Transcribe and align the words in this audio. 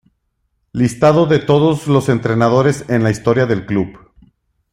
Listado 0.73 1.27
de 1.27 1.37
todos 1.37 1.85
los 1.85 2.09
entrenadores 2.09 2.89
en 2.89 3.03
la 3.03 3.11
historia 3.11 3.45
del 3.45 3.67
club. 3.67 3.99